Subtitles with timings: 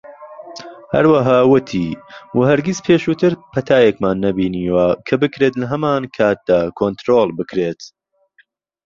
[0.93, 1.87] هەروەها ووتی،
[2.35, 7.81] "و هەرگیز پێشووتر پەتایەکمان نەبینیوە کە بکرێت لە هەمان کاتدا کۆنترۆڵ بکرێت."